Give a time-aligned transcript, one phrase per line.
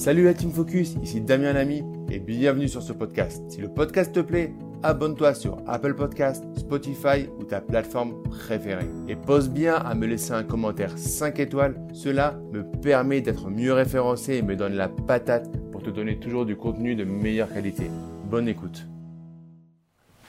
[0.00, 3.42] Salut la Team Focus, ici Damien Lamy et bienvenue sur ce podcast.
[3.50, 8.88] Si le podcast te plaît, abonne-toi sur Apple Podcast, Spotify ou ta plateforme préférée.
[9.08, 13.74] Et pose bien à me laisser un commentaire 5 étoiles, cela me permet d'être mieux
[13.74, 17.90] référencé et me donne la patate pour te donner toujours du contenu de meilleure qualité.
[18.24, 18.86] Bonne écoute.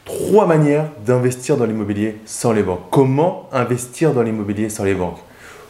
[0.04, 2.90] Trois manières d'investir dans l'immobilier sans les banques.
[2.90, 5.20] Comment investir dans l'immobilier sans les banques?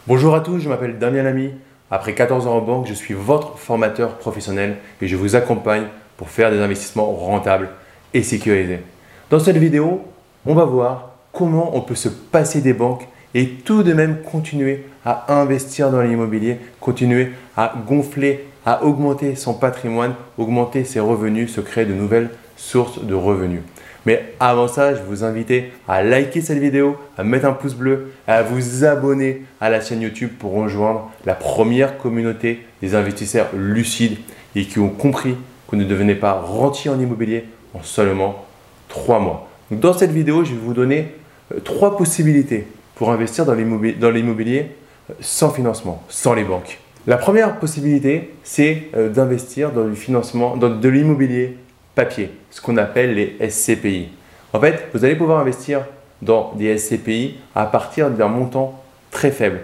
[0.08, 1.52] Bonjour à tous, je m'appelle Damien Lamy.
[1.94, 5.84] Après 14 ans en banque, je suis votre formateur professionnel et je vous accompagne
[6.16, 7.68] pour faire des investissements rentables
[8.14, 8.80] et sécurisés.
[9.28, 10.00] Dans cette vidéo,
[10.46, 14.86] on va voir comment on peut se passer des banques et tout de même continuer
[15.04, 21.60] à investir dans l'immobilier, continuer à gonfler, à augmenter son patrimoine, augmenter ses revenus, se
[21.60, 23.60] créer de nouvelles sources de revenus.
[24.06, 25.52] Mais avant ça, je vous invite
[25.86, 30.02] à liker cette vidéo, à mettre un pouce bleu, à vous abonner à la chaîne
[30.02, 34.18] YouTube pour rejoindre la première communauté des investisseurs lucides
[34.56, 37.44] et qui ont compris qu'on ne devenait pas rentier en immobilier
[37.74, 38.44] en seulement
[38.88, 39.48] 3 mois.
[39.70, 41.08] dans cette vidéo, je vais vous donner
[41.54, 44.66] euh, trois possibilités pour investir dans l'immobilier
[45.10, 46.78] euh, sans financement, sans les banques.
[47.06, 51.56] La première possibilité, c'est euh, d'investir dans du financement, dans de l'immobilier
[51.94, 54.08] papier, ce qu'on appelle les SCPI.
[54.52, 55.84] En fait, vous allez pouvoir investir
[56.20, 59.60] dans des SCPI à partir d'un montant très faible.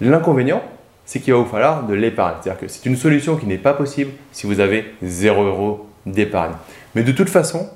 [0.00, 0.62] L'inconvénient,
[1.04, 2.34] c'est qu'il va vous falloir de l'épargne.
[2.42, 6.52] C'est-à-dire que c'est une solution qui n'est pas possible si vous avez 0 euros d'épargne.
[6.94, 7.68] Mais de toute façon,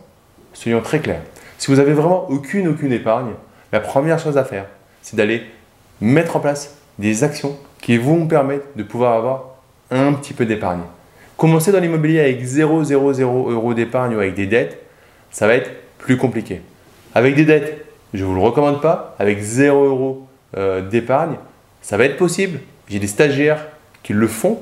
[0.52, 1.22] soyons très clairs,
[1.58, 3.32] si vous avez vraiment aucune, aucune épargne,
[3.72, 4.66] la première chose à faire,
[5.02, 5.42] c'est d'aller
[6.00, 9.44] mettre en place des actions qui vont vous permettre de pouvoir avoir
[9.90, 10.80] un petit peu d'épargne.
[11.36, 14.78] Commencer dans l'immobilier avec 0, 0, 0 euros d'épargne ou avec des dettes,
[15.30, 16.62] ça va être plus compliqué.
[17.14, 17.84] Avec des dettes,
[18.14, 19.14] je ne vous le recommande pas.
[19.18, 21.36] Avec 0 euros euh, d'épargne,
[21.82, 22.60] ça va être possible.
[22.88, 23.66] J'ai des stagiaires
[24.02, 24.60] qui le font,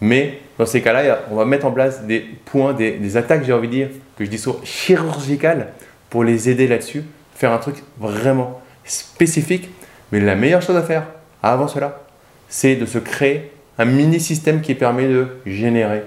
[0.00, 3.68] mais dans ces cas-là, on va mettre en place des points, des, attaques, j'ai envie
[3.68, 5.68] de dire, que je dis sur chirurgicales
[6.10, 7.02] pour les aider là-dessus,
[7.34, 9.70] faire un truc vraiment spécifique.
[10.12, 11.06] Mais la meilleure chose à faire
[11.42, 12.00] avant cela,
[12.48, 13.50] c'est de se créer
[13.82, 16.04] un mini système qui permet de générer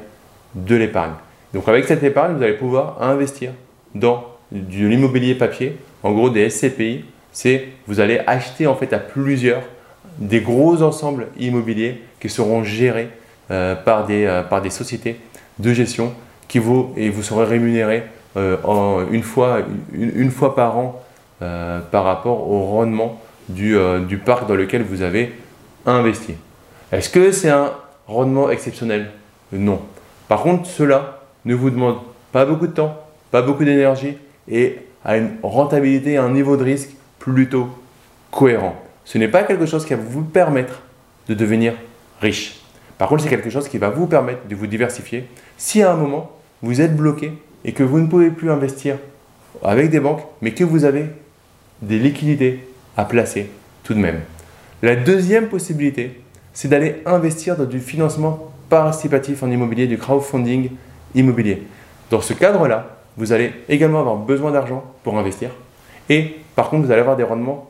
[0.55, 1.11] de l'épargne.
[1.53, 3.51] Donc avec cette épargne, vous allez pouvoir investir
[3.93, 7.03] dans de l'immobilier papier, en gros des SCPI.
[7.33, 9.61] C'est vous allez acheter en fait à plusieurs
[10.19, 13.09] des gros ensembles immobiliers qui seront gérés
[13.51, 15.19] euh, par, des, euh, par des sociétés
[15.59, 16.13] de gestion
[16.47, 18.03] qui vous, et vous serez rémunéré
[18.37, 19.59] euh, en, une, fois,
[19.93, 21.01] une, fois par an
[21.91, 23.77] par rapport au rendement du
[24.25, 25.33] parc dans lequel vous avez
[25.85, 26.35] investi.
[26.91, 27.71] Est-ce que c'est un
[28.07, 29.11] rendement exceptionnel?
[29.51, 29.81] Non.
[30.27, 31.97] Par contre, cela ne vous demande
[32.31, 32.99] pas beaucoup de temps,
[33.31, 34.17] pas beaucoup d'énergie
[34.49, 37.69] et a une rentabilité, un niveau de risque plutôt
[38.31, 38.75] cohérent.
[39.03, 40.81] Ce n'est pas quelque chose qui va vous permettre
[41.27, 41.73] de devenir
[42.21, 42.59] riche.
[42.97, 45.27] Par contre, c'est quelque chose qui va vous permettre de vous diversifier.
[45.57, 46.31] Si à un moment,
[46.61, 48.97] vous êtes bloqué et que vous ne pouvez plus investir
[49.63, 51.05] avec des banques, mais que vous avez
[51.81, 52.67] des liquidités
[52.97, 53.49] à placer
[53.83, 54.21] tout de même.
[54.81, 56.21] La deuxième possibilité,
[56.55, 60.71] c'est d'aller investir dans du financement participatif en immobilier, du crowdfunding
[61.13, 61.61] immobilier.
[62.09, 65.51] Dans ce cadre-là, vous allez également avoir besoin d'argent pour investir.
[66.09, 67.69] Et par contre, vous allez avoir des rendements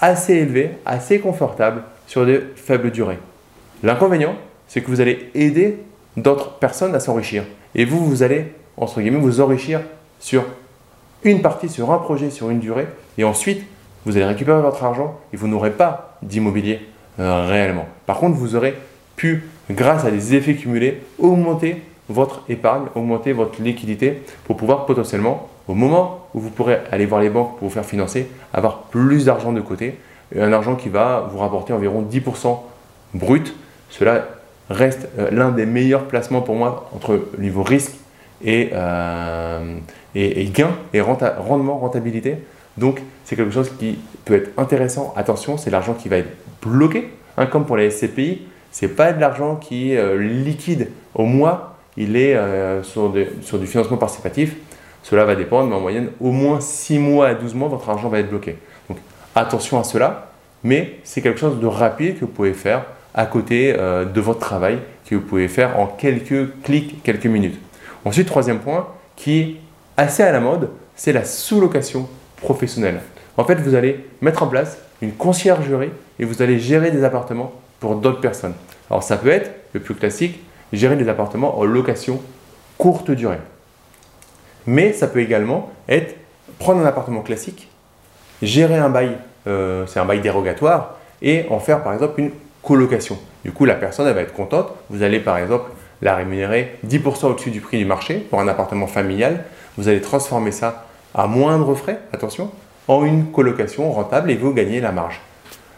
[0.00, 3.18] assez élevés, assez confortables sur des faibles durées.
[3.82, 4.36] L'inconvénient,
[4.68, 5.78] c'est que vous allez aider
[6.16, 7.44] d'autres personnes à s'enrichir.
[7.74, 9.80] Et vous, vous allez, entre guillemets, vous enrichir
[10.20, 10.44] sur
[11.24, 12.86] une partie, sur un projet, sur une durée.
[13.18, 13.64] Et ensuite,
[14.04, 16.80] vous allez récupérer votre argent et vous n'aurez pas d'immobilier
[17.18, 17.86] réellement.
[18.06, 18.74] Par contre, vous aurez
[19.16, 25.48] pu grâce à des effets cumulés, augmenter votre épargne, augmenter votre liquidité pour pouvoir potentiellement,
[25.68, 29.24] au moment où vous pourrez aller voir les banques pour vous faire financer, avoir plus
[29.24, 29.98] d'argent de côté,
[30.36, 32.58] un argent qui va vous rapporter environ 10%
[33.14, 33.54] brut.
[33.90, 34.26] Cela
[34.70, 37.94] reste euh, l'un des meilleurs placements pour moi entre niveau risque
[38.44, 39.76] et, euh,
[40.14, 42.36] et, gain et rendement, rentabilité.
[42.76, 45.12] Donc c'est quelque chose qui peut être intéressant.
[45.16, 46.30] Attention, c'est l'argent qui va être
[46.62, 48.42] bloqué, hein, comme pour les SCPI
[48.82, 53.66] n'est pas de l'argent qui est euh, liquide au mois, il est euh, sur, du
[53.66, 54.56] financement participatif.
[55.02, 58.08] Cela va dépendre, mais en moyenne, au moins 6 mois à 12 mois, votre argent
[58.08, 58.56] va être bloqué.
[58.88, 58.98] Donc
[59.34, 60.30] attention à cela,
[60.64, 62.84] mais c'est quelque chose de rapide que vous pouvez faire
[63.14, 64.78] à côté euh, de votre travail,
[65.08, 67.58] que vous pouvez faire en quelques clics, quelques minutes.
[68.04, 69.56] Ensuite, troisième point, qui est
[69.96, 73.00] assez à la mode, c'est la sous-location professionnelle.
[73.36, 77.52] En fait, vous allez mettre en place une conciergerie et vous allez gérer des appartements
[77.80, 78.54] pour d'autres personnes.
[78.90, 80.40] Alors ça peut être, le plus classique,
[80.72, 82.20] gérer des appartements en location
[82.78, 83.38] courte durée.
[84.66, 86.16] Mais ça peut également être
[86.58, 87.68] prendre un appartement classique,
[88.42, 89.16] gérer un bail,
[89.46, 92.30] euh, c'est un bail dérogatoire, et en faire par exemple une
[92.62, 93.18] colocation.
[93.44, 94.68] Du coup, la personne elle va être contente.
[94.90, 95.70] Vous allez par exemple
[96.02, 99.44] la rémunérer 10% au-dessus du prix du marché pour un appartement familial,
[99.78, 100.86] vous allez transformer ça
[101.16, 102.50] à moindre frais, attention,
[102.88, 105.20] en une colocation rentable et vous gagnez la marge.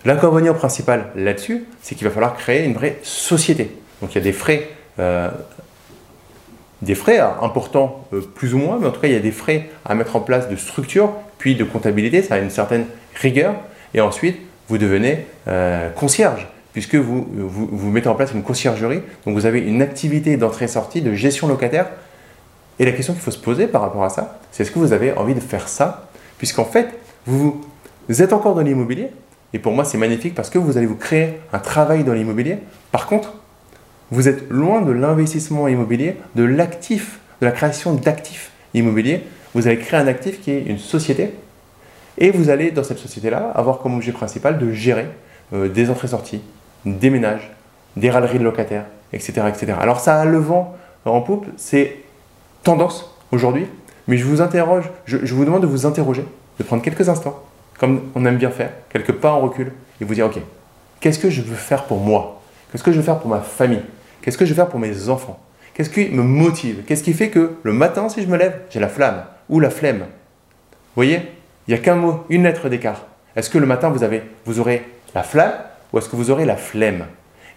[0.04, 3.70] L'inconvénient principal là-dessus, c'est qu'il va falloir créer une vraie société.
[4.02, 4.68] Donc il y a des frais,
[4.98, 5.30] euh,
[6.82, 9.32] des frais importants euh, plus ou moins, mais en tout cas il y a des
[9.32, 13.54] frais à mettre en place de structure, puis de comptabilité, ça a une certaine rigueur,
[13.94, 14.38] et ensuite
[14.68, 19.46] vous devenez euh, concierge, puisque vous, vous, vous mettez en place une conciergerie, donc vous
[19.46, 21.86] avez une activité d'entrée-sortie, de gestion locataire,
[22.78, 24.92] et la question qu'il faut se poser par rapport à ça, c'est est-ce que vous
[24.92, 26.08] avez envie de faire ça,
[26.38, 26.88] puisqu'en fait
[27.26, 27.60] vous,
[28.08, 29.10] êtes encore dans l'immobilier,
[29.52, 32.58] et pour moi, c'est magnifique parce que vous allez vous créer un travail dans l'immobilier.
[32.92, 33.34] Par contre,
[34.10, 39.24] vous êtes loin de l'investissement immobilier, de l'actif, de la création d'actifs immobiliers.
[39.54, 41.32] Vous allez créer un actif qui est une société.
[42.18, 45.06] Et vous allez, dans cette société-là, avoir comme objet principal de gérer
[45.54, 46.42] euh, des entrées-sorties,
[46.84, 47.50] des ménages,
[47.96, 49.74] des râleries de locataires, etc., etc.
[49.80, 51.96] Alors ça a le vent en poupe, c'est
[52.62, 53.66] tendance aujourd'hui,
[54.06, 56.24] mais je vous interroge, je vous demande de vous interroger,
[56.58, 57.42] de prendre quelques instants
[57.78, 60.38] comme on aime bien faire, quelque pas en recul, et vous dire, ok,
[61.00, 62.42] qu'est-ce que je veux faire pour moi?
[62.70, 63.82] Qu'est-ce que je veux faire pour ma famille?
[64.20, 65.38] Qu'est-ce que je veux faire pour mes enfants?
[65.74, 66.82] Qu'est-ce qui me motive?
[66.86, 69.70] Qu'est-ce qui fait que le matin, si je me lève, j'ai la flamme ou la
[69.70, 70.00] flemme?
[70.00, 71.22] Vous voyez?
[71.66, 73.06] Il n'y a qu'un mot, une lettre d'écart.
[73.36, 74.84] Est-ce que le matin, vous, avez, vous aurez
[75.14, 75.52] la flamme
[75.92, 77.06] ou est-ce que vous aurez la flemme?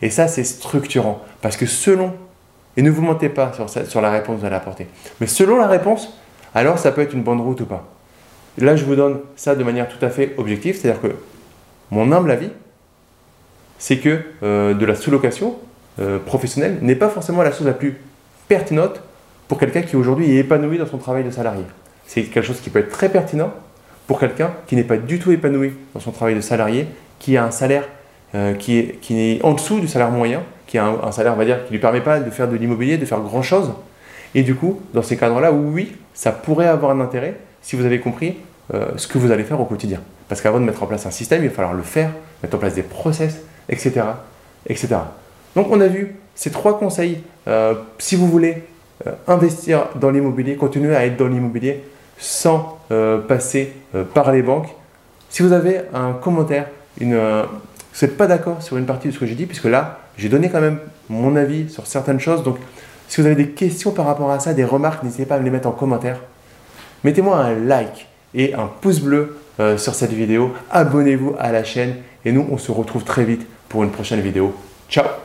[0.04, 1.24] Et ça, c'est structurant.
[1.42, 2.14] Parce que selon,
[2.78, 4.88] et ne vous mentez pas sur, la réponse que vous allez apporter,
[5.20, 6.18] mais selon la réponse,
[6.56, 7.88] alors ça peut être une bonne route ou pas.
[8.58, 11.16] Là, je vous donne ça de manière tout à fait objective, c'est-à-dire que
[11.90, 12.50] mon humble avis,
[13.80, 15.56] c'est que euh, de la sous-location
[16.00, 17.98] euh, professionnelle n'est pas forcément la chose la plus
[18.48, 19.02] pertinente
[19.48, 21.64] pour quelqu'un qui aujourd'hui est épanoui dans son travail de salarié.
[22.06, 23.52] C'est quelque chose qui peut être très pertinent
[24.08, 26.88] pour quelqu'un qui n'est pas du tout épanoui dans son travail de salarié,
[27.20, 27.88] qui a un salaire
[28.36, 31.36] euh, qui, est, qui est en dessous du salaire moyen, qui a un, salaire, on
[31.36, 33.74] va dire, qui lui permet pas de faire de l'immobilier, de faire grand-chose.
[34.34, 38.00] Et du coup, dans ces cadres-là, oui, ça pourrait avoir un intérêt, si vous avez
[38.00, 38.38] compris
[38.74, 40.00] euh, ce que vous allez faire au quotidien.
[40.30, 42.58] Parce qu'avant de mettre en place un système, il va falloir le faire, mettre en
[42.58, 44.02] place des process, etc.
[44.66, 44.96] etc.
[45.58, 47.22] Donc on a vu ces trois conseils.
[47.50, 48.64] Euh, si vous voulez
[49.08, 51.84] euh, investir dans l'immobilier, continuer à être dans l'immobilier
[52.18, 52.78] sans
[53.28, 53.74] passer
[54.14, 54.68] par les banques.
[55.30, 56.68] Si vous avez un commentaire,
[57.00, 60.01] une, vous n'êtes pas d'accord sur une partie de ce que j'ai dit, puisque là,
[60.18, 60.80] j'ai donné quand même
[61.10, 62.44] mon avis sur certaines choses.
[62.44, 62.58] Donc,
[63.08, 65.44] si vous avez des questions par rapport à ça, des remarques, n'hésitez pas à me
[65.44, 66.20] les mettre en commentaire.
[67.04, 70.54] Mettez-moi un like et un pouce bleu euh, sur cette vidéo.
[70.70, 74.56] Abonnez-vous à la chaîne et nous, on se retrouve très vite pour une prochaine vidéo.
[74.90, 75.22] Ciao